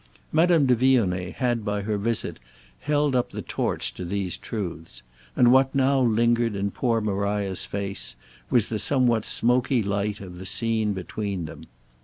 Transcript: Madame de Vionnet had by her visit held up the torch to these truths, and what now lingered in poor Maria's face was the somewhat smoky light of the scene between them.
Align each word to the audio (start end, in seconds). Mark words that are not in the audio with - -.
Madame 0.31 0.65
de 0.65 0.73
Vionnet 0.73 1.35
had 1.35 1.63
by 1.63 1.83
her 1.83 1.95
visit 1.95 2.39
held 2.79 3.15
up 3.15 3.29
the 3.29 3.43
torch 3.43 3.93
to 3.93 4.03
these 4.03 4.35
truths, 4.35 5.03
and 5.35 5.51
what 5.51 5.75
now 5.75 5.99
lingered 6.01 6.55
in 6.55 6.71
poor 6.71 6.99
Maria's 6.99 7.65
face 7.65 8.15
was 8.49 8.69
the 8.69 8.79
somewhat 8.79 9.25
smoky 9.27 9.83
light 9.83 10.19
of 10.19 10.37
the 10.39 10.45
scene 10.47 10.93
between 10.93 11.45
them. 11.45 11.65